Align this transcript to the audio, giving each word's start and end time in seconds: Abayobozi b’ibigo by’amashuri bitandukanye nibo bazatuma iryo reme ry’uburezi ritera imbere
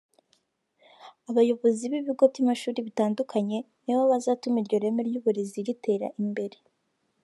Abayobozi 1.29 1.83
b’ibigo 1.91 2.23
by’amashuri 2.31 2.79
bitandukanye 2.87 3.57
nibo 3.83 4.03
bazatuma 4.11 4.57
iryo 4.59 4.77
reme 4.83 5.01
ry’uburezi 5.09 5.59
ritera 5.67 6.07
imbere 6.23 6.57